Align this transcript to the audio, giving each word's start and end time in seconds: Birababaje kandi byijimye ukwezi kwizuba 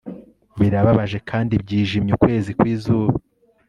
Birababaje 0.59 1.17
kandi 1.29 1.53
byijimye 1.63 2.11
ukwezi 2.13 2.51
kwizuba 2.59 3.13